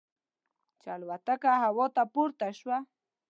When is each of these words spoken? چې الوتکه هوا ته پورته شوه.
چې 0.81 0.87
الوتکه 0.95 1.51
هوا 1.63 1.85
ته 1.95 2.03
پورته 2.13 2.47
شوه. 2.59 2.77